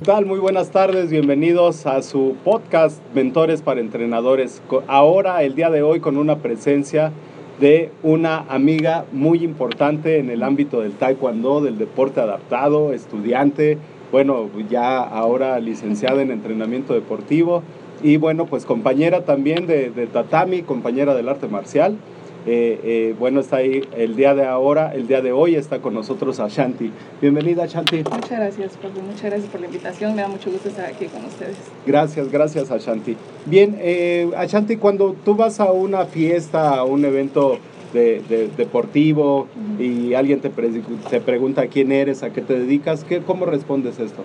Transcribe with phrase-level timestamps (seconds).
[0.00, 0.24] ¿Qué tal?
[0.24, 4.62] Muy buenas tardes, bienvenidos a su podcast Mentores para Entrenadores.
[4.86, 7.12] Ahora, el día de hoy, con una presencia
[7.60, 13.76] de una amiga muy importante en el ámbito del taekwondo, del deporte adaptado, estudiante,
[14.10, 17.62] bueno, ya ahora licenciada en entrenamiento deportivo
[18.02, 21.98] y bueno, pues compañera también de, de tatami, compañera del arte marcial.
[22.46, 25.92] Eh, eh, bueno, está ahí el día de ahora, el día de hoy está con
[25.92, 26.90] nosotros Ashanti.
[27.20, 27.98] Bienvenida Ashanti.
[27.98, 29.02] Muchas gracias, Pablo.
[29.02, 30.14] Muchas gracias por la invitación.
[30.14, 31.56] Me da mucho gusto estar aquí con ustedes.
[31.86, 33.16] Gracias, gracias Ashanti.
[33.44, 37.58] Bien, eh, Ashanti, cuando tú vas a una fiesta, a un evento
[37.92, 39.46] de, de- deportivo
[39.78, 40.70] y alguien te, pre-
[41.10, 44.22] te pregunta quién eres, a qué te dedicas, ¿qué, ¿cómo respondes esto?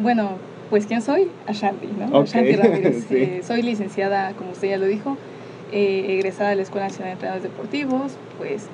[0.00, 0.30] Bueno,
[0.70, 1.28] pues ¿quién soy?
[1.46, 2.06] Ashanti, ¿no?
[2.20, 3.04] Ok, Ashanti Ramírez.
[3.08, 3.16] sí.
[3.16, 5.16] Eh, soy licenciada, como usted ya lo dijo,
[5.72, 8.66] eh, egresada de la Escuela Nacional de Entrenadores Deportivos, pues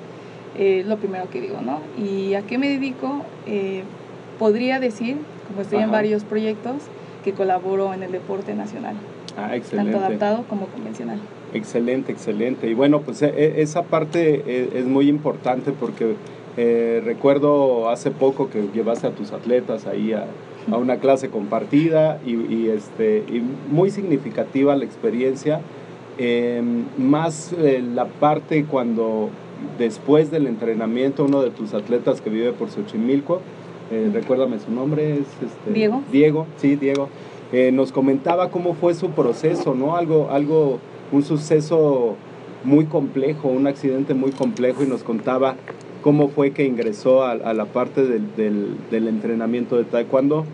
[0.57, 1.79] eh, lo primero que digo, ¿no?
[2.01, 3.21] ¿Y a qué me dedico?
[3.47, 3.83] Eh,
[4.39, 5.17] podría decir,
[5.47, 5.93] como estoy en Ajá.
[5.93, 6.75] varios proyectos,
[7.23, 8.95] que colaboro en el deporte nacional,
[9.37, 9.91] Ah, excelente.
[9.91, 11.19] tanto adaptado como convencional.
[11.53, 12.67] Excelente, excelente.
[12.69, 16.15] Y bueno, pues e- e- esa parte e- es muy importante porque
[16.57, 20.25] eh, recuerdo hace poco que llevaste a tus atletas ahí a,
[20.71, 25.59] a una clase compartida y, y, este, y muy significativa la experiencia.
[26.17, 26.61] Eh,
[26.97, 29.29] más eh, la parte cuando
[29.77, 33.41] después del entrenamiento uno de tus atletas que vive por Xochimilco,
[33.91, 36.01] eh, recuérdame su nombre, es este, Diego.
[36.11, 37.09] Diego, sí, Diego.
[37.51, 39.95] Eh, nos comentaba cómo fue su proceso, ¿no?
[39.95, 40.79] Algo, algo,
[41.11, 42.15] un suceso
[42.63, 45.55] muy complejo, un accidente muy complejo y nos contaba
[46.01, 50.45] cómo fue que ingresó a, a la parte del, del- del entrenamiento de taekwondo.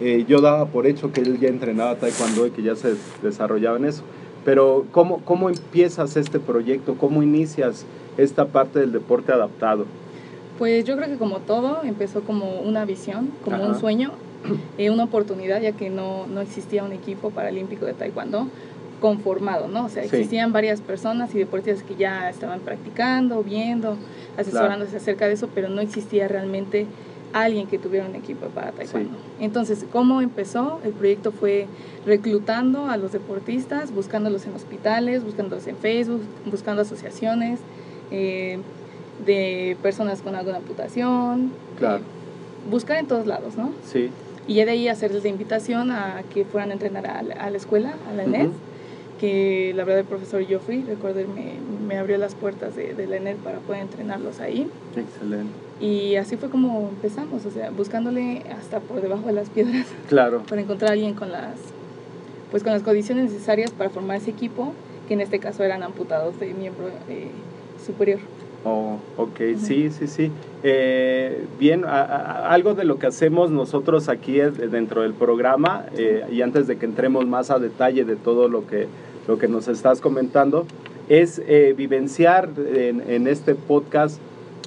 [0.00, 3.78] Eh, yo daba por hecho que él ya entrenaba taekwondo y que ya se desarrollaba
[3.78, 4.02] en eso.
[4.44, 6.96] Pero ¿cómo, cómo empiezas este proyecto?
[6.96, 7.86] ¿Cómo inicias
[8.18, 9.86] esta parte del deporte adaptado?
[10.58, 13.66] Pues yo creo que como todo, empezó como una visión, como Ajá.
[13.66, 14.12] un sueño,
[14.78, 18.48] eh, una oportunidad, ya que no, no existía un equipo paralímpico de taekwondo
[19.00, 19.86] conformado, ¿no?
[19.86, 20.08] O sea, Sí.
[20.16, 23.96] existían varias personas y deportistas que ya estaban practicando, viendo,
[24.38, 26.86] asesorándose acerca de eso, pero no existía realmente
[27.34, 29.10] alguien que tuviera un equipo para taekwondo.
[29.40, 30.80] Entonces, ¿cómo empezó?
[30.84, 31.66] El proyecto fue
[32.06, 37.58] reclutando a los deportistas, buscándolos en hospitales, buscándolos en Facebook, buscando asociaciones
[38.12, 38.58] eh,
[39.26, 41.50] de personas con alguna amputación.
[41.78, 41.98] Claro.
[41.98, 43.72] eh, buscar en todos lados, ¿no?
[43.84, 44.10] Sí,
[44.46, 47.50] Y ya de ahí hacerles la invitación a que fueran a entrenar a la, a
[47.50, 48.54] la escuela, a la ENED, Ujú.
[49.20, 51.54] Que la verdad el profesor Joffrey, recuerdo, él me,
[51.86, 54.68] me abrió las puertas de, de la ENED para poder entrenarlos ahí.
[54.96, 55.50] excelente.
[55.80, 60.42] Y así fue como empezamos, o sea, buscándole hasta por debajo de las piedras Claro.
[60.48, 61.56] para encontrar a alguien con las,
[62.50, 64.72] pues con las condiciones necesarias para formar ese equipo,
[65.08, 67.28] que en este caso eran amputados de miembro eh,
[67.84, 68.20] superior.
[68.64, 70.30] Oh, ok, sí, sí, sí.
[70.66, 76.40] Eh, bien, algo de lo que hacemos nosotros aquí de- dentro del programa, eh, y
[76.40, 78.86] antes de que entremos más a detalle de todo lo que,
[79.28, 80.64] lo que nos estás comentando,
[81.10, 84.18] es eh, vivenciar en, en este podcast.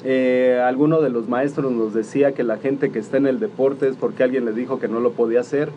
[0.06, 3.88] Eh, alguno de los maestros nos decía que la gente que está en el deporte
[3.88, 5.70] es porque alguien le dijo que no lo podía hacer.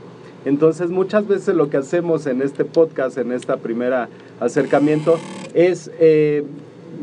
[0.45, 5.19] Entonces muchas veces lo que hacemos en este podcast, en esta primera acercamiento,
[5.55, 6.45] es eh,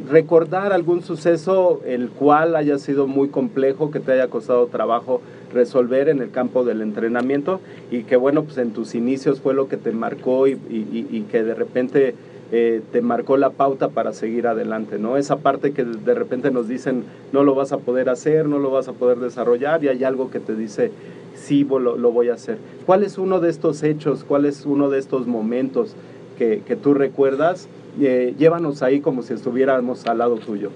[0.09, 5.21] recordar algún suceso el cual haya sido muy complejo, que te haya costado trabajo
[5.53, 7.59] resolver en el campo del entrenamiento
[7.91, 11.43] y que bueno, pues en tus inicios fue lo que te marcó y, y- que
[11.43, 12.15] de repente
[12.51, 15.17] eh, te marcó la pauta para seguir adelante, ¿no?
[15.17, 17.03] Esa parte que de repente nos dicen
[17.33, 20.31] no lo vas a poder hacer, no lo vas a poder desarrollar y hay algo
[20.31, 20.91] que te dice
[21.35, 22.57] sí lo, lo voy a hacer.
[22.85, 25.93] ¿Cuál es uno de estos hechos, cuál es uno de estos momentos
[26.37, 27.67] que, que tú recuerdas?
[27.99, 30.71] Eh, llévanos ahí como si estuviéramos al lado tuyo.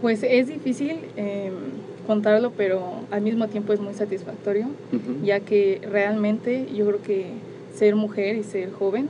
[0.00, 1.52] Pues es difícil eh,
[2.06, 5.24] contarlo, pero al mismo tiempo es muy satisfactorio, Ujú.
[5.24, 7.26] ya que realmente yo creo que
[7.74, 9.08] ser mujer y ser joven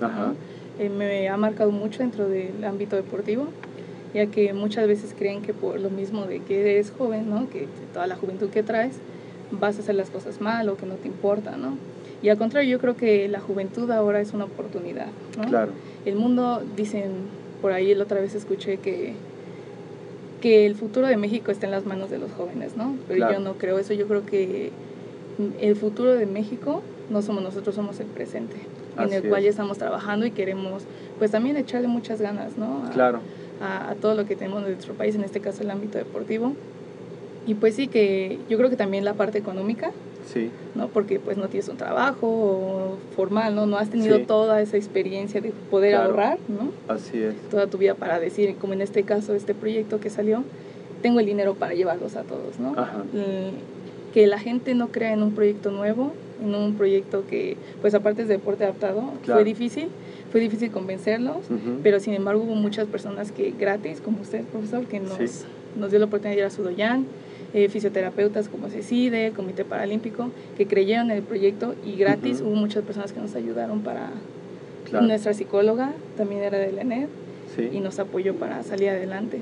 [0.00, 0.32] Ajá.
[0.78, 3.48] eh, me ha marcado mucho dentro del ámbito deportivo,
[4.14, 7.48] ya que muchas veces creen que por lo mismo de que eres joven, ¿no?
[7.50, 8.94] que toda la juventud que traes,
[9.50, 11.76] vas a hacer las cosas mal o que no te importa, ¿no?
[12.22, 15.06] Y al contrario, yo creo que la juventud ahora es una oportunidad,
[15.38, 15.44] ¿no?
[15.48, 15.72] Claro.
[16.04, 17.10] El mundo, dicen,
[17.62, 19.14] por ahí la otra vez escuché que,
[20.40, 22.96] que el futuro de México está en las manos de los jóvenes, ¿no?
[23.08, 23.34] Pero Claro.
[23.34, 24.70] yo no creo eso, yo creo que
[25.60, 28.56] el futuro de México no somos nosotros, somos el presente,
[28.98, 30.82] en el cual ya estamos trabajando y queremos,
[31.18, 32.84] pues también echarle muchas ganas, ¿no?
[32.86, 33.20] A, Claro.
[33.62, 36.52] a, a todo lo que tenemos en nuestro país, en este caso el ámbito deportivo.
[37.46, 39.90] Y pues sí que yo creo que también la parte económica,
[40.32, 40.50] Sí.
[40.74, 40.88] ¿no?
[40.88, 43.66] Porque pues no tienes un trabajo formal, ¿no?
[43.66, 44.24] No has tenido Sí.
[44.26, 46.10] toda esa experiencia de poder Claro.
[46.10, 46.70] ahorrar, ¿no?
[46.92, 47.34] Así es.
[47.50, 50.44] Toda tu vida para decir, como en este caso, este proyecto que salió,
[51.02, 52.72] tengo el dinero para llevarlos a todos, ¿no?
[52.76, 53.02] Ajá.
[54.14, 56.12] Que la gente no crea en un proyecto nuevo,
[56.42, 59.40] en un proyecto que, pues aparte es de deporte adaptado, Claro.
[59.40, 59.88] fue difícil,
[60.32, 61.36] fue difícil convencerlos,
[61.82, 65.44] pero sin embargo hubo muchas personas que gratis, como usted, profesor, que nos, Sí.
[65.78, 67.06] nos dio la oportunidad de ir a Sudoyan,
[67.54, 72.50] eh, fisioterapeutas como CECIDE, el Comité Paralímpico, que creyeron en el proyecto y gratis Ujú.
[72.50, 74.10] hubo muchas personas que nos ayudaron para...
[74.88, 75.06] Claro.
[75.06, 77.06] Nuestra psicóloga también era de la ENED
[77.56, 77.68] Sí.
[77.72, 79.40] y nos apoyó para salir adelante.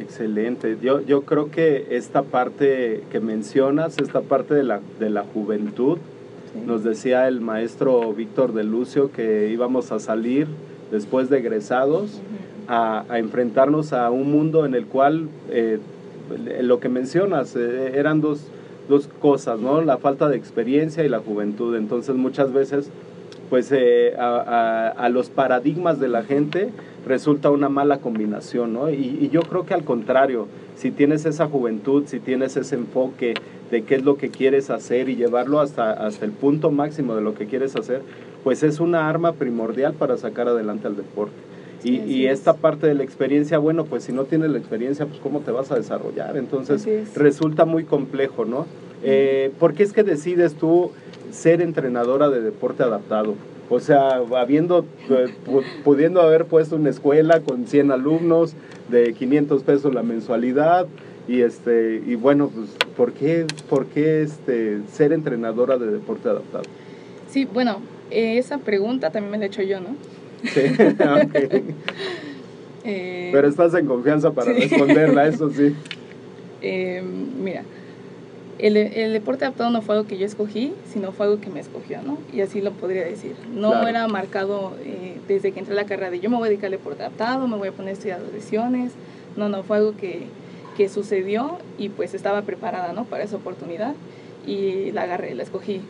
[0.00, 0.76] Excelente.
[0.82, 5.98] Yo, yo creo que esta parte que mencionas, esta parte de la, de la juventud,
[6.52, 6.60] Sí.
[6.66, 10.46] nos decía el maestro Víctor de Lucio que íbamos a salir
[10.92, 12.20] después de egresados Ujú.
[12.68, 15.78] a, a enfrentarnos a un mundo en el cual eh,
[16.62, 18.46] lo que mencionas eh, eran dos,
[18.88, 19.80] dos cosas, ¿no?
[19.82, 21.76] La falta de experiencia y la juventud.
[21.76, 22.90] Entonces muchas veces
[23.50, 26.70] pues eh, a, los paradigmas de la gente
[27.06, 28.90] resulta una mala combinación, ¿no?
[28.90, 33.34] Y, y yo creo que al contrario, si tienes esa juventud, si tienes ese enfoque
[33.70, 37.22] de qué es lo que quieres hacer y llevarlo hasta, hasta el punto máximo de
[37.22, 38.02] lo que quieres hacer,
[38.42, 41.53] pues es una arma primordial para sacar adelante al deporte.
[41.84, 45.40] Y, esta parte de la experiencia, bueno, pues si no tienes la experiencia, pues cómo
[45.40, 46.36] te vas a desarrollar.
[46.36, 48.66] Entonces resulta muy complejo, ¿no?
[49.02, 50.92] Eh, ¿Por qué es que decides tú
[51.30, 53.34] ser entrenadora de deporte adaptado?
[53.68, 58.54] O sea, habiendo, eh, pu- pudiendo haber puesto una escuela con 100 alumnos
[58.90, 60.86] de 500 pesos la mensualidad
[61.26, 66.64] y este y bueno, pues ¿por qué, por qué este, ser entrenadora de deporte adaptado?
[67.28, 67.80] Sí, bueno,
[68.10, 69.96] eh, esa pregunta también me la he hecho yo, ¿no?
[70.52, 70.60] Sí,
[71.00, 71.62] ok.
[72.84, 74.60] Eh, Pero estás en confianza para Sí.
[74.60, 75.74] responderla, eso sí.
[76.60, 77.62] eh, mira,
[78.58, 81.60] el, el deporte adaptado no fue algo que yo escogí, sino fue algo que me
[81.60, 82.18] escogió, ¿no?
[82.32, 83.34] Y así lo podría decir.
[83.54, 83.88] No Claro.
[83.88, 86.66] era marcado eh, desde que entré a la carrera de yo me voy a dedicar
[86.66, 88.92] al deporte adaptado, me voy a poner a estudiar lesiones.
[89.36, 90.26] No, no, fue algo que,
[90.76, 93.04] que sucedió y pues estaba preparada, ¿no?
[93.04, 93.94] Para esa oportunidad
[94.46, 95.80] y la agarré, la escogí.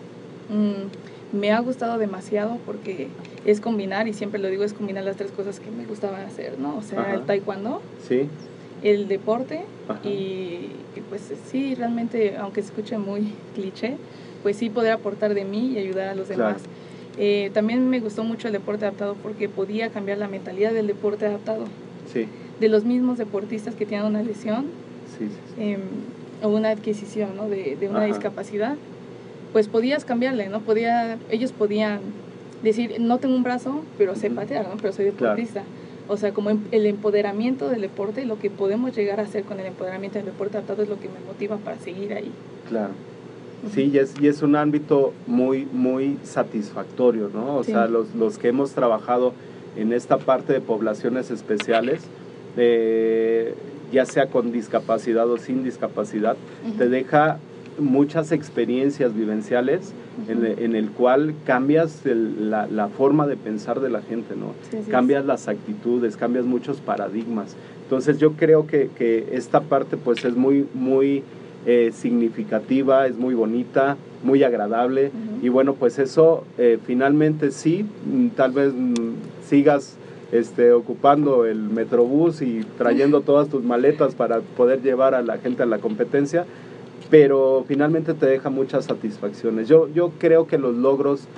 [0.48, 0.88] Mm,
[1.34, 3.08] me ha gustado demasiado porque
[3.44, 6.58] es combinar, y siempre lo digo, es combinar las tres cosas que me gustaban hacer,
[6.58, 6.76] ¿no?
[6.78, 7.14] O sea, Ajá.
[7.14, 8.28] el taekwondo, Sí,
[8.82, 10.00] el deporte Ajá.
[10.08, 10.70] y,
[11.10, 13.96] pues sí, realmente, aunque se escuche muy cliché,
[14.42, 16.42] pues sí poder aportar de mí y ayudar a los Claro.
[16.44, 16.62] demás.
[17.16, 21.26] Eh, también me gustó mucho el deporte adaptado porque podía cambiar la mentalidad del deporte
[21.26, 21.64] adaptado,
[22.12, 22.26] sí,
[22.60, 24.66] de los mismos deportistas que tienen una lesión
[25.16, 25.78] sí, em,
[26.42, 27.48] o una adquisición ¿no?
[27.48, 28.06] de, de una Ajá.
[28.08, 28.76] discapacidad,
[29.54, 30.60] pues podías cambiarle, ¿no?
[30.60, 32.00] Podía, ellos podían
[32.64, 34.76] decir, no tengo un brazo, pero sé patear, ¿no?
[34.82, 35.36] Pero soy Claro.
[35.36, 35.62] deportista.
[36.08, 39.60] O sea, como em- el empoderamiento del deporte, lo que podemos llegar a hacer con
[39.60, 42.32] el empoderamiento del deporte adaptado es lo que me motiva para seguir ahí.
[42.68, 42.90] Claro.
[43.72, 47.56] Sí, y es, y es un ámbito muy, muy satisfactorio, ¿no?
[47.58, 47.70] O Sí.
[47.70, 49.34] sea, los, los que hemos trabajado
[49.76, 52.00] en esta parte de poblaciones especiales,
[52.56, 53.54] eh,
[53.92, 56.36] ya sea con discapacidad o sin discapacidad,
[56.76, 57.38] te deja
[57.78, 59.92] muchas experiencias vivenciales
[60.28, 60.46] en, Ujú.
[60.58, 64.52] en el cual cambias el- la, la forma de pensar de la gente, ¿no?
[64.70, 64.88] Sí, es.
[64.88, 67.56] cambias las actitudes, cambias muchos paradigmas.
[67.84, 71.22] Entonces yo creo que, que esta parte pues es muy, muy
[71.66, 75.08] eh, significativa, es muy bonita muy agradable.
[75.08, 75.46] Ujú.
[75.46, 78.94] Y bueno, pues eso eh, finalmente sí, mm, tal vez mm,
[79.46, 79.96] sigas
[80.32, 85.62] este, ocupando el metrobús y trayendo todas tus maletas para poder llevar a la gente
[85.62, 86.46] a la competencia,
[87.14, 89.68] pero finalmente te deja muchas satisfacciones.
[89.68, 91.28] Yo, yo creo que los logros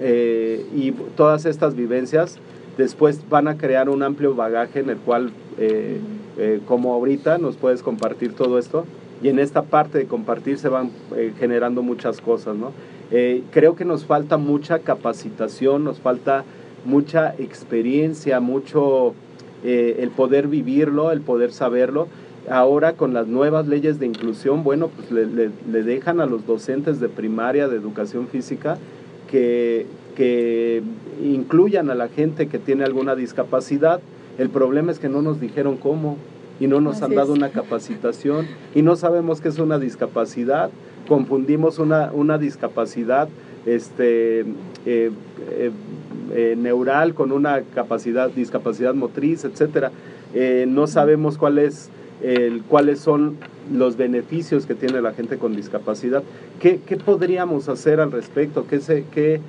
[0.00, 2.38] eh, y todas estas vivencias
[2.78, 6.00] después van a crear un amplio bagaje en el cual, eh,
[6.38, 8.86] eh, como ahorita, nos puedes compartir todo esto.
[9.22, 10.90] Y en esta parte de compartir se van
[11.38, 12.72] generando muchas cosas, ¿no?
[13.50, 16.44] Creo que nos falta mucha capacitación, nos falta
[16.86, 19.12] mucha experiencia, mucho
[19.62, 22.08] el poder vivirlo, el poder saberlo.
[22.50, 26.46] Ahora con las nuevas leyes de inclusión, bueno, pues le, le- le dejan a los
[26.46, 28.78] docentes de primaria, de educación física,
[29.30, 29.86] que,
[30.16, 30.82] que
[31.24, 34.00] incluyan a la gente que tiene alguna discapacidad.
[34.38, 36.16] El problema es que no nos dijeron cómo
[36.60, 37.38] y no nos Así han dado es.
[37.38, 40.70] una capacitación y no sabemos qué es una discapacidad.
[41.08, 43.28] Confundimos una, una discapacidad
[43.66, 44.46] este, eh,
[44.86, 45.70] eh,
[46.34, 49.90] eh, neural con una capacidad, discapacidad motriz, etcétera.
[50.68, 51.88] No sabemos cuál es
[52.22, 53.36] el- cuáles son
[53.72, 56.22] los beneficios que tiene la gente con discapacidad.
[56.60, 58.66] ¿Qué, qué podríamos hacer al respecto?
[58.68, 59.40] ¿Qué se, qué,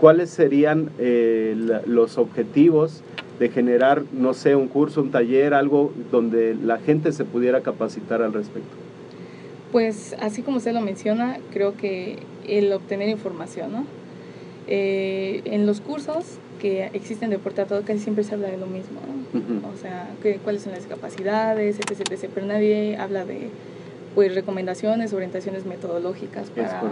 [0.00, 3.02] ¿Cuáles serían eh, la- los objetivos
[3.38, 8.22] de generar, no sé, un curso, un taller, algo donde la gente se pudiera capacitar
[8.22, 8.70] al respecto?
[9.72, 12.18] Pues así como usted lo menciona, creo que
[12.48, 13.84] el obtener información, ¿no?
[14.68, 19.00] Eh, en los cursos que existen de portador casi siempre se habla de lo mismo,
[19.06, 19.25] ¿no?
[19.72, 23.50] O sea, que, cuáles son las discapacidades, etc, etc, pero nadie habla de
[24.14, 26.82] pues recomendaciones, orientaciones metodológicas para,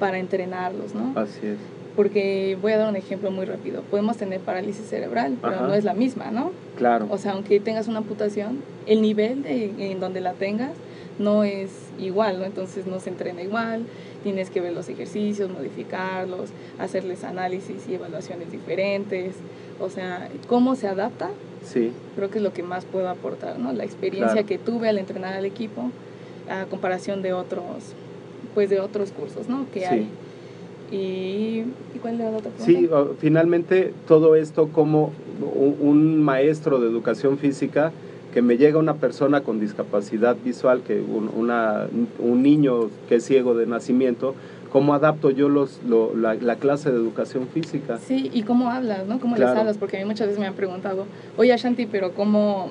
[0.00, 1.12] para entrenarlos, ¿no?
[1.18, 1.58] Así es.
[1.94, 3.82] Porque voy a dar un ejemplo muy rápido.
[3.82, 5.66] Podemos tener parálisis cerebral, pero Ajá.
[5.66, 6.50] no es la misma, ¿no?
[6.76, 7.06] Claro.
[7.10, 10.72] O sea, aunque tengas una amputación, el nivel de, en donde la tengas
[11.18, 12.44] no es igual, ¿no?
[12.44, 13.84] Entonces no se entrena igual,
[14.22, 19.36] tienes que ver los ejercicios, modificarlos, hacerles análisis y evaluaciones diferentes.
[19.80, 21.30] O sea, cómo se adapta,
[21.64, 23.72] Sí, creo que es lo que más puedo aportar, ¿no?
[23.72, 24.46] La experiencia Claro.
[24.46, 25.90] que tuve al entrenar al equipo
[26.50, 27.64] a comparación de otros,
[28.54, 29.66] pues de otros cursos, ¿no?
[29.72, 29.86] Que Sí.
[29.86, 30.08] hay.
[30.90, 30.96] Y,
[31.94, 33.10] ¿y cuál era la otra pregunta?
[33.10, 35.12] Sí, finalmente todo esto como
[35.54, 37.92] un, un maestro de educación física
[38.32, 41.86] que me llega una persona con discapacidad visual, que un, una-
[42.18, 44.34] un niño que es ciego de nacimiento,
[44.70, 47.98] ¿cómo adapto yo los, lo- la, la clase de educación física?
[47.98, 49.18] Sí, y cómo hablas, ¿no?
[49.20, 49.52] ¿Cómo Claro.
[49.52, 49.78] les hablas?
[49.78, 51.06] Porque a mí muchas veces me han preguntado,
[51.36, 52.70] oye Ashanti, pero ¿cómo,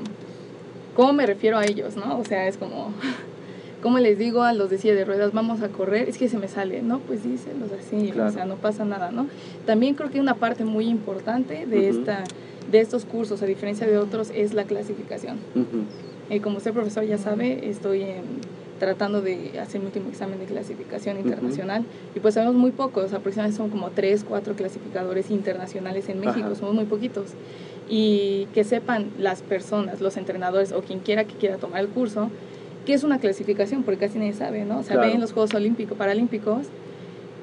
[0.95, 2.17] ¿cómo me refiero a ellos, no?
[2.19, 2.91] O sea, es como,
[3.81, 6.07] ¿cómo les digo a los de silla de ruedas, vamos a correr?
[6.09, 6.99] Es que se me sale, ¿no?
[6.99, 8.29] Pues díselos así, Claro.
[8.29, 9.27] o sea, no pasa nada, ¿no?
[9.65, 12.23] También creo que una parte muy importante de, esta,
[12.71, 15.37] de estos cursos, a diferencia de otros, es la clasificación.
[16.29, 18.25] Eh, como usted, profesor, ya sabe, estoy em,
[18.79, 21.83] tratando de hacer mi último examen de clasificación internacional
[22.15, 26.55] y pues sabemos muy pocos, aproximadamente son como tres, cuatro clasificadores internacionales en México, Ajá.
[26.55, 27.31] somos muy poquitos.
[27.89, 32.29] Y que sepan las personas, los entrenadores o quien quiera que quiera tomar el curso,
[32.85, 34.79] qué es una clasificación, porque casi nadie sabe, ¿no?
[34.79, 35.11] O sea, Claro.
[35.11, 36.67] ven los Juegos Olímpicos, Paralímpicos,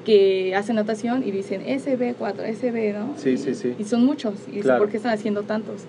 [0.05, 3.13] que hacen natación y dicen SB4, SB, ¿no?
[3.17, 3.73] Sí, Y- sí, sí.
[3.79, 4.79] Y son muchos, y Claro.
[4.83, 5.81] ¿por qué están haciendo tantos?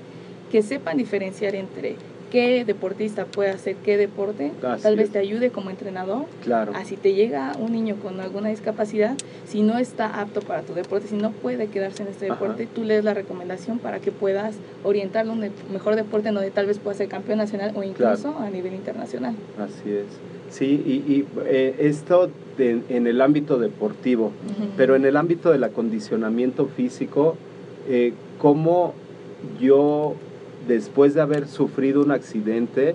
[0.50, 1.96] Que sepan diferenciar entre
[2.36, 5.12] qué deportista puede hacer qué deporte, Así tal vez es.
[5.12, 6.26] te ayude como entrenador.
[6.44, 6.72] Claro.
[6.74, 9.16] Así te llega un niño con alguna discapacidad,
[9.46, 12.34] si no está apto para tu deporte, si no puede quedarse en este Ajá.
[12.34, 16.50] deporte, tú lees la recomendación para que puedas orientarlo a un mejor deporte en donde
[16.50, 19.34] tal vez pueda ser campeón nacional o incluso a nivel internacional.
[19.58, 20.04] Así es.
[20.50, 22.28] Sí, y, y, eh, esto
[22.58, 24.30] de- en el ámbito deportivo,
[24.76, 27.36] pero en el ámbito del acondicionamiento físico,
[27.88, 28.92] eh, ¿cómo
[29.58, 30.14] yo,
[30.66, 32.94] después de haber sufrido un accidente,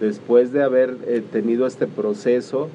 [0.00, 2.68] después de haber eh, tenido este proceso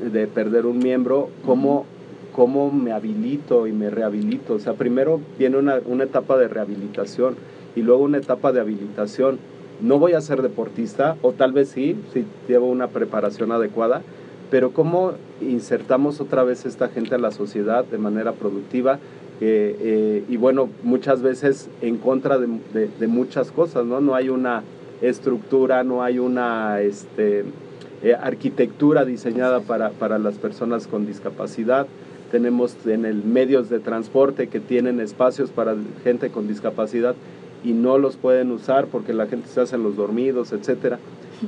[0.00, 1.84] de perder un miembro, cómo,
[2.32, 4.54] cómo me habilito y me rehabilito?
[4.54, 7.36] O sea, primero viene una, una etapa de rehabilitación
[7.76, 9.38] y luego una etapa de habilitación.
[9.80, 14.02] No voy a ser deportista, o tal vez sí, si llevo una preparación adecuada,
[14.50, 18.98] pero cómo insertamos otra vez esta gente a la sociedad de manera productiva
[19.42, 24.00] eh, y bueno, muchas veces en contra de, muchas cosas, ¿no?
[24.00, 24.62] No hay una
[25.00, 27.44] estructura, no hay una este,
[28.02, 31.86] eh, arquitectura diseñada para, para las personas con discapacidad.
[32.30, 37.14] Tenemos en el medios de transporte que tienen espacios para gente con discapacidad
[37.64, 40.98] y no los pueden usar porque la gente se hace en los dormidos, etcétera.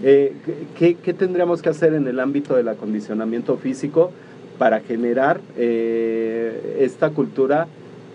[0.02, 0.32] Eh,
[0.78, 4.10] ¿qué, tendríamos que hacer en el ámbito del acondicionamiento físico
[4.58, 7.66] para generar esta cultura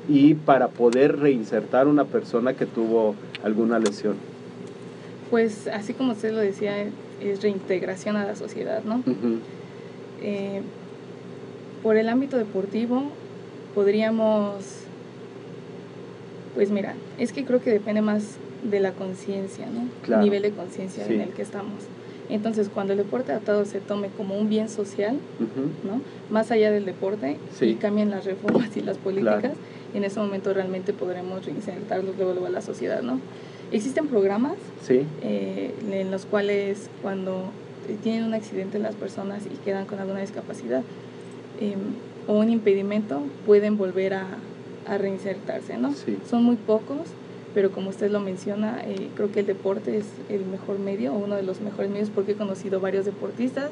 [0.07, 4.15] y para poder reinsertar una persona que tuvo alguna lesión?
[5.29, 6.73] Pues así como usted lo decía,
[7.21, 9.03] es reintegración a la sociedad, ¿no?
[10.21, 10.61] Eh,
[11.83, 13.03] por el ámbito deportivo
[13.75, 14.55] podríamos,
[16.55, 19.87] pues mira, es que creo que depende más de la conciencia, ¿no?
[20.03, 20.23] Claro.
[20.23, 21.13] Nivel de conciencia Sí.
[21.13, 21.73] en el que estamos.
[22.29, 25.17] Entonces, cuando el deporte adaptado se tome como un bien social.
[25.83, 26.01] ¿no?
[26.29, 27.65] Más allá del deporte Sí.
[27.67, 29.55] y cambien las reformas y las políticas, Claro.
[29.93, 33.19] en ese momento realmente podremos reinsertarlos luego, luego a la sociedad, ¿no?
[33.71, 37.45] Existen programas Sí, eh, en los cuales cuando
[38.03, 40.83] tienen un accidente las personas y quedan con alguna discapacidad
[41.61, 41.75] eh,
[42.27, 44.25] o un impedimento, pueden volver a,
[44.87, 45.93] a reinsertarse, ¿no?
[45.93, 46.17] Sí.
[46.29, 46.99] Son muy pocos,
[47.57, 51.33] pero como usted lo menciona, eh, creo que el deporte es el mejor medio uno
[51.33, 53.71] de los mejores medios porque he conocido varios deportistas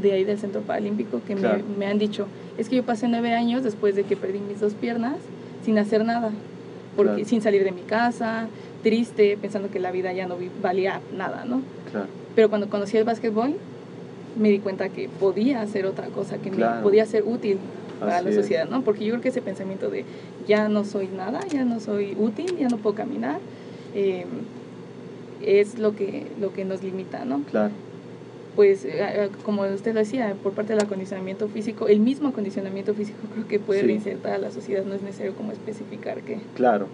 [0.00, 1.64] de ahí del Centro Paralímpico que me- Claro.
[1.76, 4.74] me, han dicho, es que yo pasé nueve años después de que perdí mis dos
[4.74, 5.16] piernas
[5.64, 6.30] sin hacer nada,
[6.94, 7.28] porque Claro.
[7.28, 8.46] sin salir de mi casa,
[8.84, 11.62] triste, pensando que la vida ya no valía nada, ¿no?
[11.90, 12.06] claro.
[12.36, 13.56] Pero cuando conocí el básquetbol,
[14.40, 17.58] me di cuenta que podía hacer otra cosa, que me podía ser útil
[18.00, 18.82] Así la sociedad, ¿no?
[18.82, 20.04] Porque yo creo que ese pensamiento de
[20.46, 23.38] ya no soy nada, ya no soy útil, ya no puedo caminar,
[23.94, 24.24] eh,
[25.42, 27.42] es lo que, lo que nos limita, ¿no?
[27.50, 27.72] Claro,
[28.54, 33.18] Pues, eh, como usted lo decía, por parte del acondicionamiento físico, el mismo acondicionamiento físico
[33.34, 33.86] creo que puede Sí.
[33.86, 36.38] reinsertar a la sociedad, no es necesario como especificar que...
[36.54, 36.86] claro,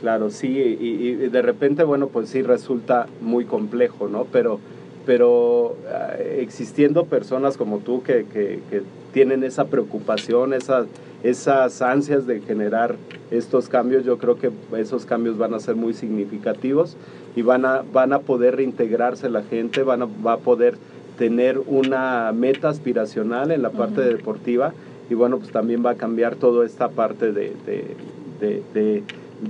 [0.00, 4.26] claro, sí, y, y de repente, bueno, pues sí resulta muy complejo, ¿no?
[4.30, 4.60] Pero,
[5.06, 8.82] pero ah, existiendo personas como tú que, que- que
[9.14, 10.84] tienen esa preocupación, esa,
[11.22, 12.96] esas ansias de generar
[13.30, 16.96] estos cambios, yo creo que esos cambios van a ser muy significativos
[17.34, 20.76] y van a, van a poder reintegrarse la gente, van a, va a poder
[21.18, 24.10] tener una meta aspiracional en la parte Ujú.
[24.10, 24.74] deportiva
[25.08, 27.96] y bueno, pues también va a cambiar toda esta parte de, de-
[28.40, 29.02] de- de-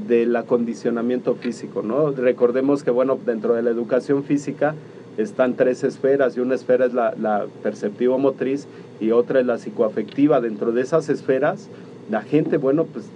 [0.09, 2.11] del acondicionamiento físico, ¿no?
[2.11, 4.75] Recordemos que, bueno, dentro de la educación física
[5.19, 8.67] están tres esferas y una esfera es la, la perceptivo-motriz
[9.01, 10.41] y otra es la psicoafectiva.
[10.41, 11.69] Dentro de esas esferas,
[12.11, 13.07] la gente, bueno, pues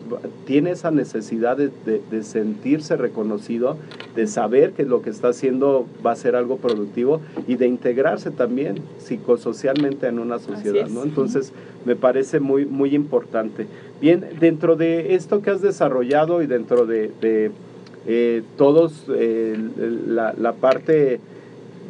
[0.46, 3.76] tiene esa necesidad de, de- de sentirse reconocido,
[4.16, 8.30] de saber que lo que está haciendo va a ser algo productivo y de integrarse
[8.32, 10.88] también psicosocialmente en una sociedad.
[10.88, 11.04] ¿no?
[11.04, 11.52] Entonces,
[11.84, 13.66] me parece muy, muy importante.
[14.00, 17.52] Bien, dentro de esto que has desarrollado y dentro de, de,
[18.06, 19.56] eh, todos eh,
[20.08, 21.20] la, la parte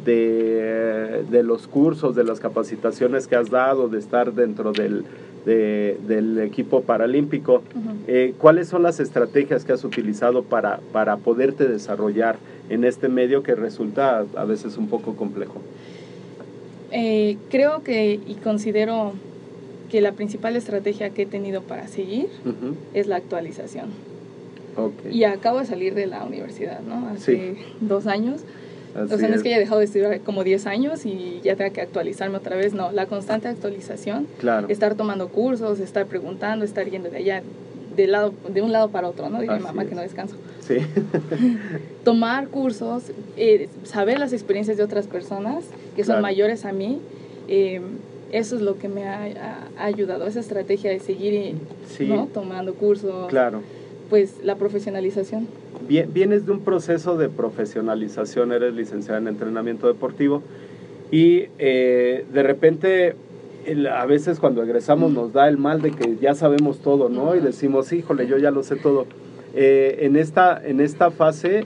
[0.05, 5.03] de, de los cursos, de las capacitaciones que has dado, de estar dentro del,
[5.45, 7.61] de- del equipo paralímpico,
[8.07, 12.37] eh, ¿cuáles son las estrategias que has utilizado para, para poderte desarrollar
[12.69, 15.61] en este medio que resulta a veces un poco complejo?
[16.91, 19.13] Eh, creo que y considero
[19.89, 22.27] que la principal estrategia que he tenido para seguir
[22.93, 23.89] es la actualización.
[25.11, 27.07] Y acabo de salir de la universidad, ¿no?
[27.09, 28.41] Hace dos años.
[28.95, 31.55] Así o sea, no es que haya dejado de estudiar como 10 años y ya
[31.55, 32.91] tenga que actualizarme otra vez, no.
[32.91, 34.67] La constante actualización, Claro.
[34.69, 37.43] estar tomando cursos, estar preguntando, estar yendo de allá,
[37.95, 39.39] de, lado, de un lado para otro, ¿no?
[39.39, 39.89] Dile a mi Así mamá es.
[39.89, 40.35] que no descanso.
[40.67, 40.77] Sí,
[42.03, 43.03] Tomar cursos,
[43.37, 45.63] eh, saber las experiencias de otras personas
[45.95, 46.21] que son Claro.
[46.23, 46.99] mayores a mí,
[47.47, 47.81] eh,
[48.31, 51.55] eso es lo que me ha, ayudado, esa estrategia de seguir
[51.89, 52.27] sí, ¿no?
[52.33, 53.61] tomando cursos, claro.
[54.09, 55.47] pues la profesionalización.
[55.87, 60.41] Vienes de un proceso de profesionalización, eres licenciada en entrenamiento deportivo
[61.11, 63.15] y eh, de repente
[63.93, 67.35] a veces cuando egresamos nos da el mal de que ya sabemos todo, ¿no?
[67.35, 69.05] Y decimos, híjole, yo ya lo sé todo.
[69.53, 71.65] Eh, en, esta, en esta fase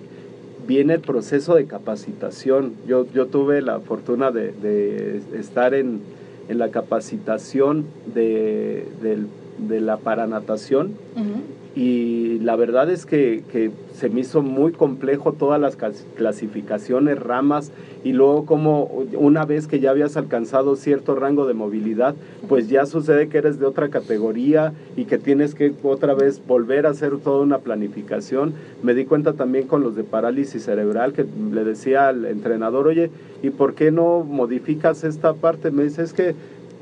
[0.68, 2.74] viene el proceso de capacitación.
[2.88, 6.02] Yo, yo tuve la fortuna de, de estar en,
[6.50, 9.28] en la capacitación de, del-
[9.70, 11.42] de la paranatación Ujú.
[11.76, 15.76] Y la verdad es que, que se me hizo muy complejo todas las
[16.16, 17.74] clasificaciones, ramas
[18.06, 18.86] y luego como
[19.18, 22.16] una vez que ya habías alcanzado cierto rango de movilidad,
[22.48, 26.86] pues ya sucede que eres de otra categoría y que tienes que otra vez volver
[26.86, 28.54] a hacer toda una planificación.
[28.82, 33.12] Me di cuenta también con los de parálisis cerebral que le decía al entrenador, oye,
[33.44, 35.72] ¿y por qué no modificas esta parte?
[35.72, 36.36] Me dice, es que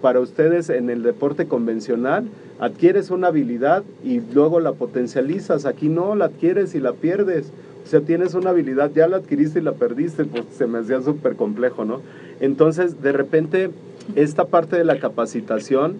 [0.03, 2.25] para ustedes en el deporte convencional
[2.59, 5.65] adquieres una habilidad y luego la potencializas.
[5.65, 7.51] Aquí no, la adquieres y la pierdes.
[7.83, 11.01] O sea, tienes una habilidad, ya la adquiriste y la perdiste, pues se me hacía
[11.01, 12.01] súper complejo, ¿no?
[12.39, 13.71] Entonces, de repente,
[14.15, 15.95] esta parte de la capacitación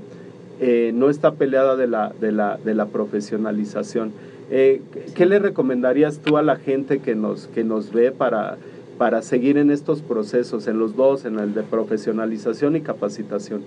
[0.62, 4.14] eh, no está peleada de la, de la, de la profesionalización.
[4.50, 4.82] Eh,
[5.16, 8.58] ¿Qué le recomendarías tú a la gente que nos, que nos ve para,
[8.98, 13.62] para seguir en estos procesos, en los dos, en el de profesionalización y capacitación?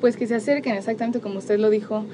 [0.00, 2.04] Pues que se acerquen exactamente como usted lo dijo.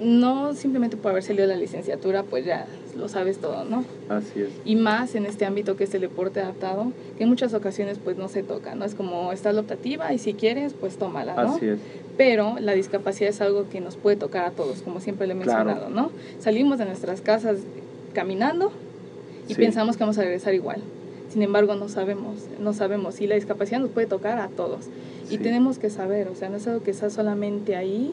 [0.00, 2.66] no simplemente por haber salido la licenciatura, pues ya
[2.98, 3.84] lo sabes todo, ¿no?
[4.08, 4.48] Así es.
[4.64, 8.16] Y más en este ámbito que es el deporte adaptado, que en muchas ocasiones pues
[8.16, 8.84] no se toca, ¿no?
[8.84, 11.54] Es como está la optativa y si quieres, pues tómala, ¿no?
[11.54, 11.78] Así es.
[12.16, 15.36] Pero la discapacidad es algo que nos puede tocar a todos, como siempre le he
[15.36, 15.66] Claro.
[15.66, 16.10] mencionado, ¿no?
[16.40, 17.58] Salimos de nuestras casas
[18.12, 18.72] caminando
[19.48, 19.60] y Sí.
[19.60, 20.80] pensamos que vamos a regresar igual.
[21.32, 23.20] Sin embargo, no sabemos, no sabemos.
[23.22, 24.84] Y la discapacidad nos puede tocar a todos.
[25.28, 25.36] Sí.
[25.36, 28.12] Y tenemos que saber, o sea, no es algo que está solamente ahí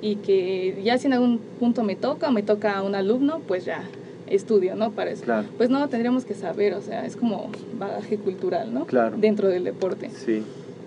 [0.00, 3.40] y que ya si en algún punto me toca o me toca a un alumno,
[3.46, 3.84] pues ya
[4.26, 4.92] estudio, ¿no?
[4.92, 5.24] Para eso.
[5.24, 5.46] Claro.
[5.58, 8.86] Pues no, tendríamos que saber, o sea, es como bagaje cultural, ¿no?
[8.86, 9.16] Claro.
[9.18, 10.08] Dentro del deporte.
[10.08, 10.42] Sí,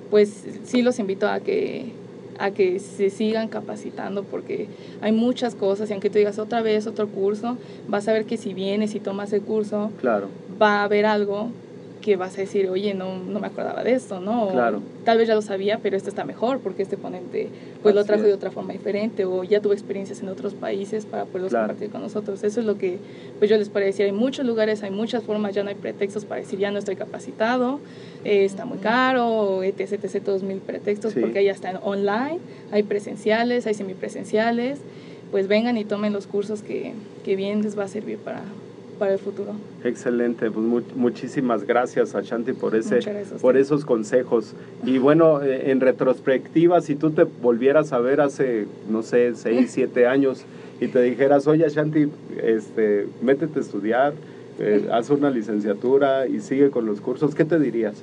[0.09, 1.91] Pues sí los invito a que
[2.39, 4.67] a que se sigan capacitando porque
[5.01, 8.37] hay muchas cosas y aunque tú digas otra vez otro curso, vas a ver que
[8.37, 10.27] si vienes y tomas el curso, claro.
[10.61, 11.49] va a haber algo
[12.08, 14.46] que vas a decir, oye, no, no me acordaba de esto, ¿no?
[14.46, 14.82] O Claro.
[15.04, 17.50] Tal vez ya lo sabía, pero esto está mejor porque este ponente
[17.84, 18.28] pues lo trajo es.
[18.30, 21.67] de otra forma diferente o ya tuvo experiencias en otros países para poderlos Claro.
[21.67, 22.46] compartir con nosotros.
[22.46, 22.98] Eso es lo que
[23.39, 24.06] pues yo les podría decir.
[24.06, 26.96] Hay muchos lugares, hay muchas formas, ya no hay pretextos para decir ya no estoy
[26.96, 27.82] capacitado,
[28.24, 31.20] eh, está muy caro, etc, etc, todos mil pretextos Sí.
[31.20, 32.39] porque ya están online,
[32.72, 34.80] hay presenciales, hay semipresenciales.
[35.30, 36.93] Pues vengan y tomen los cursos que,
[37.26, 38.43] que bien les va a servir para,
[38.97, 39.53] para el futuro.
[39.83, 44.53] Excelente, pues mu- muchísimas gracias Ashanti por ese, Muchas gracias a por esos consejos.
[44.86, 49.71] Y bueno, eh, en retrospectiva, si tú te volvieras a ver hace, no sé, seis,
[49.73, 50.43] siete años
[50.81, 52.07] y te dijeras, oye Ashanti,
[52.43, 54.13] este, métete a estudiar,
[54.60, 57.95] eh, haz una licenciatura y sigue con los cursos, ¿qué te dirías?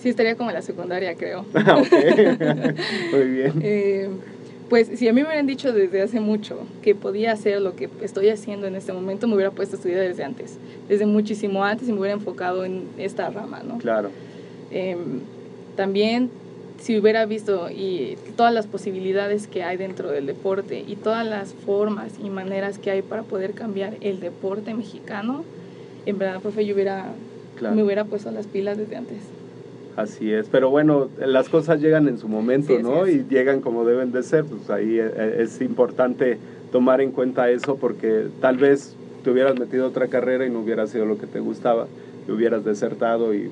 [0.00, 1.44] Sí, estaría como en la secundaria, creo.
[1.54, 1.92] Ah, ok.
[3.12, 3.52] Muy bien.
[3.62, 4.08] Eh,
[4.68, 7.88] pues si a mí me hubieran dicho desde hace mucho que podía hacer lo que
[8.02, 11.88] estoy haciendo en este momento, me hubiera puesto a estudiar desde antes, desde muchísimo antes
[11.88, 13.78] y me hubiera enfocado en esta rama, ¿no?
[13.78, 14.10] Claro,
[14.70, 14.96] Eh,
[15.76, 16.28] también
[16.78, 21.54] si hubiera visto y todas las posibilidades que hay dentro del deporte y todas las
[21.54, 25.44] formas y maneras que hay para poder cambiar el deporte mexicano,
[26.06, 27.06] en verdad, profe, yo hubiera,
[27.56, 27.74] Claro.
[27.74, 29.18] me hubiera puesto las pilas desde antes.
[29.98, 30.48] Así es.
[30.48, 33.06] Pero bueno, las cosas llegan en su momento, Sí, ¿no?
[33.06, 34.44] Y llegan como deben de ser.
[34.44, 36.38] Pues ahí eh, es importante
[36.72, 40.86] tomar en cuenta eso porque tal vez te hubieras metido otra carrera y no hubiera
[40.86, 41.86] sido lo que te gustaba,
[42.26, 43.50] y hubieras desertado y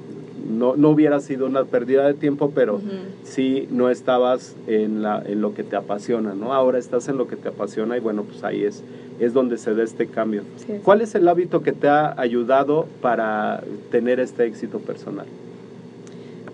[0.48, 2.85] no, no hubiera sido una pérdida de tiempo, pero Ujú.
[3.24, 6.52] sí no estabas en, la, en lo que te apasiona, ¿no?
[6.52, 8.85] Ahora estás en lo que te apasiona y bueno, pues ahí es,
[9.18, 10.42] es donde se da este cambio.
[10.64, 10.74] Sí.
[10.85, 15.26] ¿Cuál es el hábito que te ha ayudado para tener este éxito personal?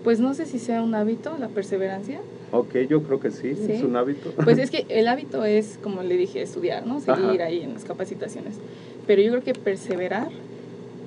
[0.03, 2.19] Pues no sé si sea un hábito, la perseverancia.
[2.51, 3.71] Ok, yo creo que sí, Sí.
[3.73, 4.31] es un hábito.
[4.43, 6.99] Pues es que el hábito es, como le dije, estudiar, ¿no?
[6.99, 7.45] Seguir Ajá.
[7.45, 8.55] ahí en las capacitaciones.
[9.07, 10.27] Pero yo creo que perseverar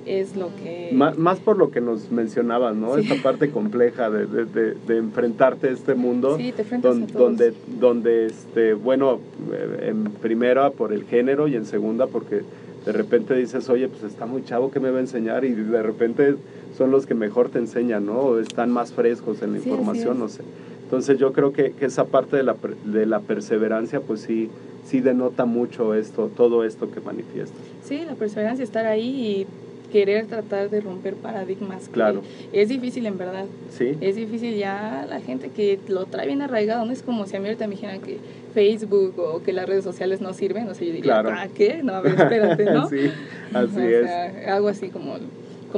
[0.05, 0.89] es lo que...
[0.93, 2.95] Má- más por lo que nos mencionabas, ¿no?
[2.95, 3.01] Sí.
[3.01, 6.37] Esta parte compleja de, de- de- de enfrentarte a este mundo.
[6.37, 7.19] Sí, te enfrentas don- a todos.
[7.19, 9.19] donde, donde este, bueno,
[9.53, 12.41] eh, en primera por el género y en segunda porque
[12.85, 15.83] de repente dices, oye, pues está muy chavo que me va a enseñar y de
[15.83, 16.35] repente
[16.77, 18.19] son los que mejor te enseñan, ¿no?
[18.19, 20.19] O están más frescos en la Sí, información, es.
[20.19, 20.41] no sé.
[20.83, 24.49] Entonces yo creo que, que esa parte de la, de la perseverancia, pues sí,
[24.85, 27.57] sí denota mucho esto, todo esto que manifiestas.
[27.83, 29.47] Sí, la perseverancia, estar ahí y
[29.91, 31.89] querer tratar de romper paradigmas.
[31.89, 32.21] Claro.
[32.53, 33.45] Es difícil en verdad.
[33.69, 33.97] ¿Sí?
[34.01, 37.39] Es difícil ya la gente que lo trae bien arraigado, no es como si a
[37.39, 38.17] mí ahorita me dijeran que
[38.53, 41.29] Facebook o que las redes sociales no sirven, o sea, yo diría, Claro.
[41.29, 41.81] ¿para qué?
[41.83, 42.87] No, a ver, espérate, ¿no?
[42.89, 43.09] sí,
[43.53, 44.05] así O es.
[44.05, 45.15] sea, algo así como,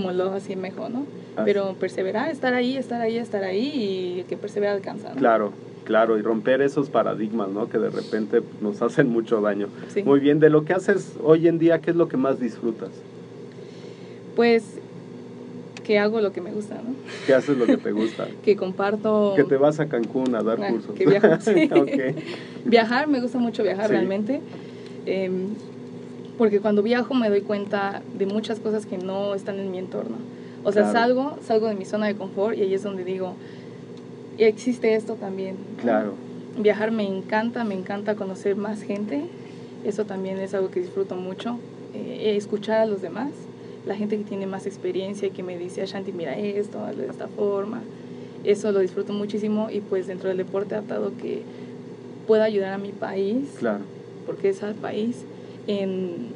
[0.01, 0.99] como lo así mejor, ¿no?
[1.35, 1.43] Así.
[1.45, 5.15] Pero perseverar, estar ahí, estar ahí, estar ahí y el que persevera alcanza, ¿no?
[5.15, 5.51] Claro,
[5.83, 7.67] claro, y romper esos paradigmas, ¿no?
[7.69, 9.67] Que de repente nos hacen mucho daño.
[9.93, 10.03] Sí.
[10.03, 12.89] Muy bien, de lo que haces hoy en día, ¿qué es lo que más disfrutas?
[14.35, 14.63] Pues
[15.83, 16.93] que hago lo que me gusta, ¿no?
[17.25, 18.27] ¿Qué haces lo que te gusta?
[18.45, 19.33] Que comparto...
[19.35, 20.91] Que te vas a Cancún a dar Ah, cursos.
[20.95, 21.69] que viajo, sí.
[21.75, 22.15] Ok,
[22.65, 23.91] Viajar, me gusta mucho viajar Sí.
[23.93, 24.39] realmente.
[25.05, 25.47] em,
[26.39, 30.15] porque cuando viajo me doy cuenta de muchas cosas que no están en mi entorno.
[30.63, 30.97] O sea, Claro.
[30.99, 33.33] salgo, salgo de mi zona de confort y ahí es donde digo,
[34.37, 35.57] existe esto también.
[35.81, 36.13] claro,
[36.57, 39.23] Viajar me encanta, me encanta conocer más gente.
[39.85, 41.57] Eso también es algo que disfruto mucho.
[41.93, 43.29] Eh, escuchar a los demás,
[43.85, 47.09] la gente que tiene más experiencia y que me dice, Shanti, mira esto, hazlo de
[47.09, 47.81] esta forma.
[48.45, 51.43] Eso lo disfruto muchísimo y pues dentro del deporte adaptado que
[52.27, 53.83] pueda ayudar a mi país, claro,
[54.25, 55.17] porque es al país,
[55.69, 56.29] en,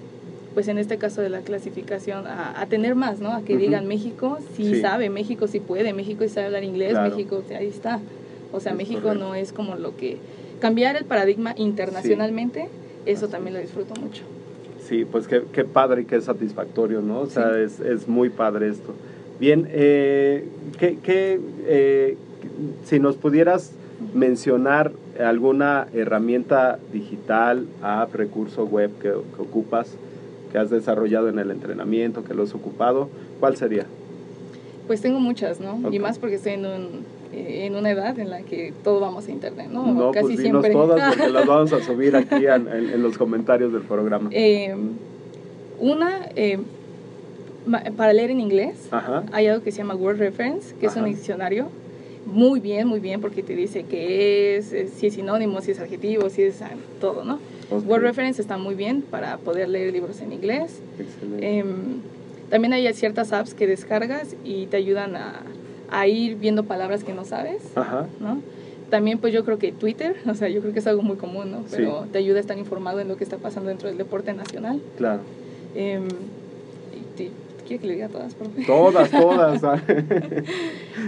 [0.54, 3.32] pues en este caso de la clasificación, a, a tener más, ¿no?
[3.34, 3.64] A que Ujú.
[3.64, 4.82] digan México sí, Sí.
[4.82, 7.10] sabe, México sí puede, México sí sabe hablar inglés, Claro.
[7.16, 8.00] México, ahí está.
[8.52, 9.26] O sea, Es México correcto.
[9.26, 10.18] no es como lo que...
[10.62, 12.68] Cambiar el paradigma internacionalmente,
[13.06, 14.22] eso también lo disfruto mucho.
[14.88, 17.22] sí, pues qué, qué padre y qué satisfactorio, ¿no?
[17.22, 17.62] O sea, Sí.
[17.62, 18.94] es, es muy padre esto.
[19.40, 20.46] Bien, eh,
[20.78, 22.18] ¿qué, qué, eh,
[22.86, 23.72] si nos pudieras
[24.14, 24.92] mencionar
[25.24, 29.96] alguna herramienta digital, app, recurso web que, que ocupas,
[30.52, 33.86] que has desarrollado en el entrenamiento, que lo has ocupado, ¿cuál sería?
[34.88, 35.80] Pues tengo muchas, ¿no?
[35.88, 35.94] Ok.
[35.94, 36.90] Y más porque estoy en, un,
[37.34, 39.88] eh, en una edad en la que todo vamos a internet, ¿no?
[39.94, 40.72] No, Casi pues siempre.
[40.72, 44.30] todas porque las vamos a subir aquí en, en- en los comentarios del programa.
[44.32, 44.76] Eh,
[45.80, 46.60] una, eh,
[47.96, 51.00] para leer en inglés, Ajá, hay algo que se llama Word Reference, que es un
[51.04, 51.08] Ajá.
[51.10, 51.68] diccionario.
[52.26, 55.80] Muy bien, muy bien, porque te dice qué es, eh, si es sinónimo, si es
[55.80, 57.40] adjetivo, si es ah, todo, ¿no?
[57.70, 60.80] Word Reference está muy bien para poder leer libros en inglés.
[61.00, 61.58] excelente.
[61.60, 61.68] Em,
[62.50, 65.42] también hay ciertas apps que descargas y te ayudan a,
[65.90, 68.42] a ir viendo palabras que no sabes, Ajá, ¿no?
[68.90, 71.52] También pues yo creo que Twitter, o sea, yo creo que es algo muy común,
[71.52, 71.60] ¿no?
[71.68, 71.78] Sí.
[71.78, 74.80] Pero te ayuda a estar informado en lo que está pasando dentro del deporte nacional.
[74.98, 75.22] claro.
[75.76, 77.32] Y te-
[77.68, 78.64] ¿Quiere que le diga todas, profe?
[78.66, 79.64] Todas, todas.
[79.64, 79.82] ah.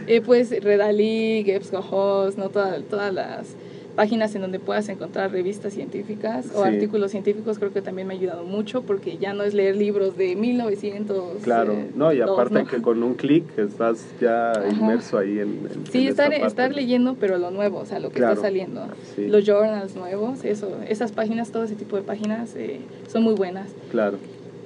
[0.07, 2.49] Eh, pues Redali, EBSCO ¿no?
[2.49, 3.55] Toda- todas las
[3.95, 6.67] páginas en donde puedas encontrar revistas científicas o Sí.
[6.67, 10.17] artículos científicos creo que también me ha ayudado mucho porque ya no es leer libros
[10.17, 11.41] de 1900.
[11.43, 12.65] Claro, eh, no, y aparte ¿no?
[12.67, 14.67] que con un clic estás ya Ajá.
[14.69, 16.45] inmerso ahí en, en- Sí, en estar, parte.
[16.45, 18.33] estar leyendo, pero lo nuevo, o sea, lo que Claro.
[18.33, 18.81] está saliendo.
[19.15, 19.27] Sí.
[19.27, 23.69] Los journals nuevos, eso, esas páginas, todo ese tipo de páginas eh, son muy buenas.
[23.91, 24.17] Claro,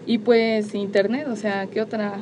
[0.10, 2.16] Y pues internet, o sea, ¿qué otra,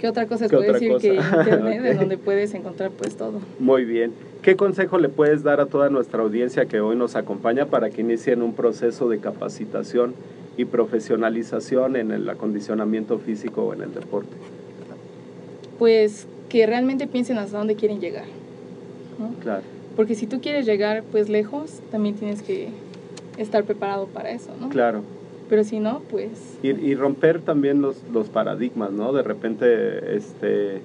[0.00, 1.00] qué otra cosa ¿Qué decir cosa?
[1.00, 1.86] que internet, Ok.
[1.92, 3.38] en donde puedes encontrar pues todo?
[3.60, 4.12] muy bien.
[4.42, 8.00] ¿Qué consejo le puedes dar a toda nuestra audiencia que hoy nos acompaña para que
[8.00, 10.12] inicien un proceso de capacitación
[10.56, 14.34] y profesionalización en el acondicionamiento físico o en el deporte?
[15.78, 18.24] Pues que realmente piensen hasta dónde quieren llegar.
[19.20, 19.34] ¿no?
[19.40, 19.62] Claro,
[19.94, 22.70] Porque si tú quieres llegar pues lejos, también tienes que
[23.38, 24.68] estar preparado para eso, ¿no?
[24.68, 25.02] claro.
[25.48, 26.58] Pero si no, pues...
[26.62, 29.12] Y, y romper también los, los paradigmas, ¿no?
[29.12, 30.80] De repente, este,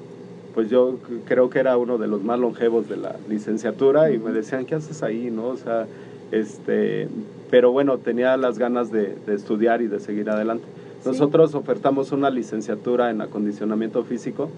[0.54, 4.32] pues yo creo que era uno de los más longevos de la licenciatura y me
[4.32, 5.48] decían, ¿qué haces ahí, no?
[5.48, 5.88] O sea,
[6.32, 7.08] este,
[7.50, 10.66] pero bueno, tenía las ganas de, de estudiar y de seguir adelante.
[11.02, 11.10] Sí.
[11.10, 14.50] Nosotros ofertamos una licenciatura en acondicionamiento físico,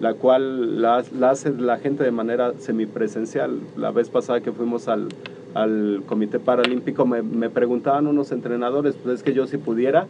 [0.00, 3.58] la cual la, la hace la gente de manera semipresencial.
[3.76, 5.08] La vez pasada que fuimos al,
[5.54, 10.06] al Comité Paralímpico me, me preguntaban unos entrenadores, pues es que yo si pudiera,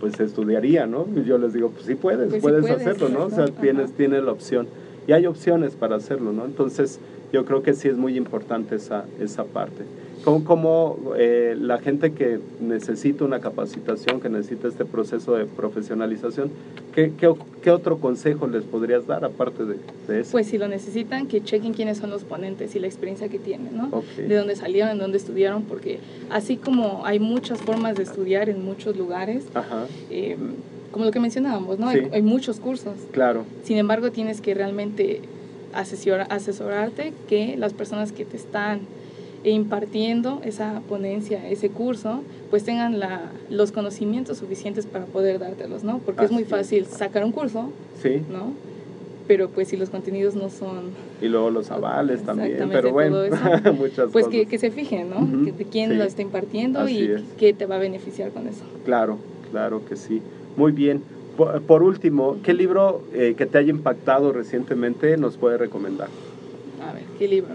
[0.00, 1.06] pues estudiaría, ¿no?
[1.14, 3.26] Y yo les digo, pues sí puedes, Pues sí puedes, hacerlo, ¿no?
[3.26, 3.96] O sea, tienes, Ajá.
[3.96, 4.66] tienes la opción.
[5.06, 6.44] Y hay opciones para hacerlo, ¿no?
[6.44, 7.00] Entonces,
[7.32, 9.84] yo creo que sí es muy importante esa, esa parte.
[10.26, 16.50] Como, como eh, la gente que necesita una capacitación, que necesita este proceso de profesionalización,
[16.92, 19.76] ¿qué, qué, qué otro consejo les podrías dar aparte de,
[20.08, 20.32] de eso?
[20.32, 23.76] Pues si lo necesitan, que chequen quiénes son los ponentes y la experiencia que tienen,
[23.76, 23.86] ¿no?
[23.92, 24.04] Ok.
[24.16, 28.64] De dónde salieron, de dónde estudiaron, porque así como hay muchas formas de estudiar en
[28.64, 30.36] muchos lugares, Ajá, eh,
[30.90, 31.92] como lo que mencionábamos, ¿no?
[31.92, 31.98] Sí.
[31.98, 32.94] Hay, hay muchos cursos.
[33.12, 35.20] claro, Sin embargo, tienes que realmente
[35.72, 38.80] asesor- asesorarte que las personas que te están
[39.50, 45.98] impartiendo esa ponencia, ese curso, pues tengan la, los conocimientos suficientes para poder dártelos, ¿no?
[45.98, 47.70] Porque es muy fácil sacar un curso,
[48.02, 48.22] sí.
[48.30, 48.52] ¿no?
[49.28, 53.36] Pero pues si los contenidos no son Y luego los avales también, pero bueno, eso.
[53.74, 54.28] muchas pues cosas.
[54.30, 55.26] que, que se fijen, ¿no?
[55.52, 55.96] De quién sí.
[55.96, 57.22] lo está impartiendo Así y es.
[57.36, 58.62] qué te va a beneficiar con eso.
[58.84, 59.18] Claro,
[59.50, 60.22] claro que sí.
[60.56, 61.02] Muy bien.
[61.36, 66.08] Por, por último, ¿qué libro eh, que te haya impactado recientemente nos puede recomendar?
[66.88, 67.54] A ver, ¿qué libro?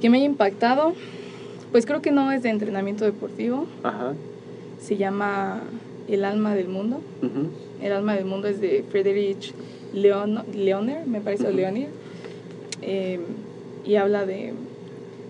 [0.00, 0.92] Que me haya impactado,
[1.72, 4.12] pues creo que no es de entrenamiento deportivo, Ajá.
[4.80, 5.60] se llama
[6.08, 7.00] El alma del mundo.
[7.82, 9.52] El alma del mundo es de Friedrich
[9.92, 11.50] Leon, Leoner, me parece, o.
[11.50, 11.88] Leonir,
[12.82, 13.20] eh,
[13.84, 14.52] y habla de,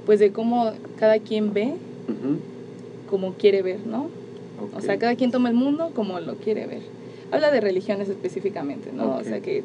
[0.05, 1.75] pues de cómo cada quien ve
[3.11, 4.09] como quiere ver, ¿no?
[4.61, 6.81] O ok, sea, cada quien toma el mundo como lo quiere ver.
[7.31, 9.17] Habla de religiones específicamente, ¿no?
[9.17, 9.63] O sea, que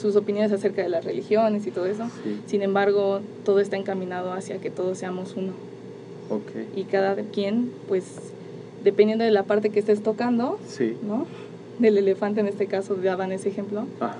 [0.00, 2.04] sus opiniones acerca de las religiones y todo eso.
[2.24, 5.52] Sí, Sin embargo, todo está encaminado hacia que todos seamos uno.
[6.30, 6.76] ok.
[6.76, 8.04] Y cada quien, pues,
[8.84, 11.26] dependiendo de la parte que estés tocando, Sí, ¿no?
[11.78, 14.16] Del elefante en este caso, daban ese ejemplo, ajá.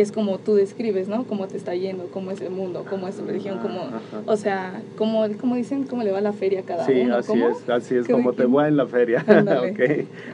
[0.00, 1.24] Es como tú describes, ¿no?
[1.24, 3.80] Cómo te está yendo, cómo es el mundo, cómo es tu religión, cómo...
[3.80, 3.98] Ajá.
[4.26, 7.16] O sea, cómo, cómo dicen, cómo le va la feria a cada Sí, uno.
[7.16, 7.48] así ¿cómo?
[7.48, 9.24] es, así es como te va en la feria.
[9.26, 9.72] Ándale.
[9.72, 9.80] ok,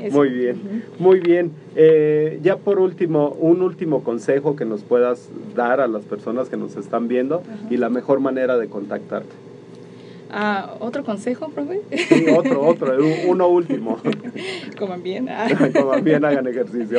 [0.02, 0.16] Eso.
[0.18, 1.50] muy bien, muy bien.
[1.76, 6.58] Eh, ya por último, un último consejo que nos puedas dar a las personas que
[6.58, 9.32] nos están viendo y la mejor manera de contactarte.
[10.30, 11.80] Ah, ¿Otro consejo, profe?
[11.96, 12.92] Sí, otro, otro,
[13.28, 13.98] uno último.
[14.78, 15.28] Coman bien.
[15.30, 15.46] Ah.
[15.72, 16.98] Como bien hagan ejercicio.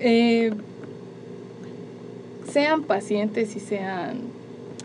[0.00, 0.52] Eh,
[2.52, 4.18] sean pacientes y sean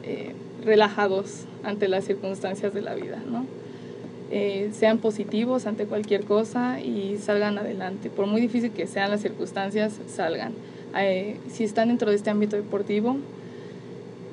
[0.03, 3.45] eh, relajados ante las circunstancias de la vida, ¿no?
[4.31, 8.09] Eh, sean positivos ante cualquier cosa y salgan adelante.
[8.09, 10.53] Por muy difícil que sean las circunstancias, salgan.
[10.97, 13.17] Eh, si están dentro de este ámbito deportivo,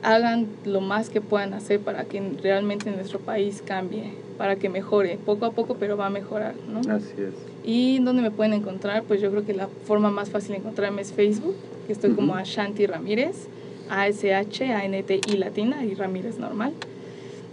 [0.03, 5.18] hagan lo más que puedan hacer para que realmente nuestro país cambie, para que mejore,
[5.25, 6.81] poco a poco, pero va a mejorar, ¿no?
[6.81, 7.35] Así es.
[7.64, 11.03] Y donde me pueden encontrar, pues yo creo que la forma más fácil de encontrarme
[11.03, 11.55] es Facebook,
[11.87, 13.47] que estoy como Ashanti Ramírez,
[13.90, 16.73] A-S-H-A-N-T-I latina y Ramírez normal.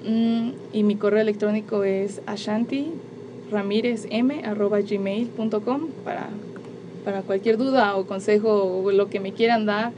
[0.08, 2.88] Mm, y mi correo electrónico es ashanti
[6.06, 6.30] para,
[7.04, 9.92] para cualquier duda o consejo o lo que me quieran dar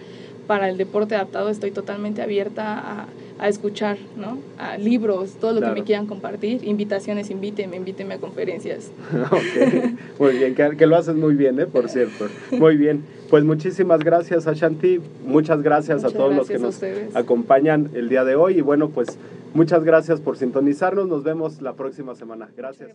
[0.48, 3.08] para el deporte adaptado estoy totalmente abierta a,
[3.39, 4.38] a escuchar, ¿no?
[4.58, 5.74] A libros, todo lo Claro.
[5.76, 8.91] que me quieran compartir, invitaciones, invítenme, invítenme a conferencias.
[9.32, 11.65] Ok, muy bien, que, que lo haces muy bien, ¿eh?
[11.67, 12.28] por cierto.
[12.52, 16.84] Muy bien, pues muchísimas gracias Ashanti, muchas gracias Muchas a todos los que a nos
[17.15, 19.17] acompañan el día de hoy y bueno, pues
[19.54, 22.50] muchas gracias por sintonizarnos, nos vemos la próxima semana.
[22.56, 22.91] Gracias.